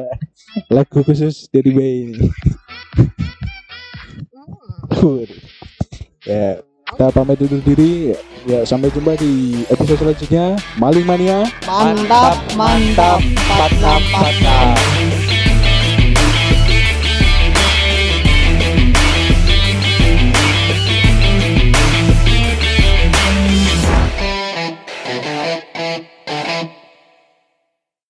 Lagu 0.69 1.01
khusus 1.01 1.49
dari 1.49 1.71
Bay 1.73 1.93
ini. 2.09 2.29
ya, 6.23 6.61
kita 6.63 7.05
pamit 7.11 7.41
undur 7.41 7.61
diri. 7.65 8.13
Ya, 8.43 8.67
sampai 8.67 8.91
jumpa 8.91 9.15
di 9.15 9.63
episode 9.71 9.99
selanjutnya. 10.03 10.59
Maling 10.77 11.07
Mania. 11.07 11.47
Mantap, 11.63 12.37
mantap, 12.59 13.19
mantap, 13.47 14.01
mantap. 14.11 15.12